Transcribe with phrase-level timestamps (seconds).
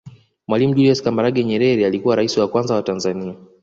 [0.47, 3.35] Mwalimu Julius Kambarage Nyerere alikuwa raisi wa kwanza wa Tanzania